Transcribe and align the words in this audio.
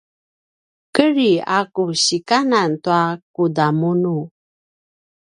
kedri 0.95 1.31
a 1.57 1.59
ku 1.73 1.83
sikanan 2.03 2.71
tua 2.83 3.01
kudamunu 3.35 4.15